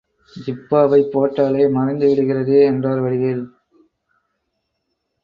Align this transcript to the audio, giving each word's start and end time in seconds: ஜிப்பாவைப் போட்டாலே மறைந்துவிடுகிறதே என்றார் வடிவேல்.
ஜிப்பாவைப் 0.35 1.11
போட்டாலே 1.11 1.65
மறைந்துவிடுகிறதே 1.75 2.57
என்றார் 2.63 3.01
வடிவேல். 3.01 3.45